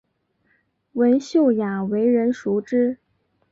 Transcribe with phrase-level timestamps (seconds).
[0.93, 2.97] 文秀雅为人熟知。